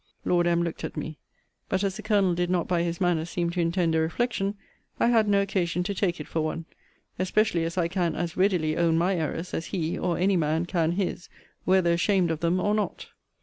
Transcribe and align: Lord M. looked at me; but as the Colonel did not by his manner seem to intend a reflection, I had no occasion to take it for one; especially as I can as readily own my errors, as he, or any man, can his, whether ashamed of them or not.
Lord 0.25 0.47
M. 0.47 0.63
looked 0.63 0.83
at 0.83 0.97
me; 0.97 1.19
but 1.69 1.83
as 1.83 1.95
the 1.95 2.01
Colonel 2.01 2.33
did 2.33 2.49
not 2.49 2.67
by 2.67 2.81
his 2.81 2.99
manner 2.99 3.23
seem 3.23 3.51
to 3.51 3.61
intend 3.61 3.93
a 3.93 3.99
reflection, 3.99 4.55
I 4.99 5.09
had 5.09 5.27
no 5.27 5.43
occasion 5.43 5.83
to 5.83 5.93
take 5.93 6.19
it 6.19 6.27
for 6.27 6.41
one; 6.41 6.65
especially 7.19 7.63
as 7.65 7.77
I 7.77 7.87
can 7.87 8.15
as 8.15 8.35
readily 8.35 8.75
own 8.75 8.97
my 8.97 9.15
errors, 9.15 9.53
as 9.53 9.67
he, 9.67 9.99
or 9.99 10.17
any 10.17 10.37
man, 10.37 10.65
can 10.65 10.93
his, 10.93 11.29
whether 11.65 11.93
ashamed 11.93 12.31
of 12.31 12.39
them 12.39 12.59
or 12.59 12.73
not. 12.73 13.09